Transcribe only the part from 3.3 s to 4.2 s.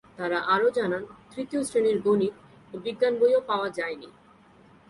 পাওয়া যায়নি।